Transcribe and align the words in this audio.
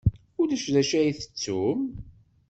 Ulac 0.41 0.65
d 0.73 0.75
acu 0.81 0.95
ay 0.99 1.09
tettum? 1.19 1.81